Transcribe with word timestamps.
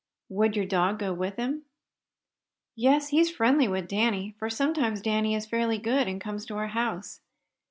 "Would 0.29 0.55
your 0.55 0.65
dog 0.65 0.97
go 0.97 1.13
with 1.13 1.35
him?" 1.35 1.65
"Yes, 2.75 3.09
he's 3.09 3.29
friendly 3.29 3.67
with 3.67 3.87
Danny, 3.87 4.33
for 4.39 4.49
sometimes 4.49 4.99
Danny 4.99 5.35
is 5.35 5.45
fairly 5.45 5.77
good, 5.77 6.07
and 6.07 6.19
comes 6.19 6.43
to 6.47 6.55
our 6.57 6.69
house. 6.69 7.21